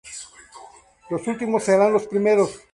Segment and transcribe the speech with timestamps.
[1.11, 2.59] Los últimos serán los primeros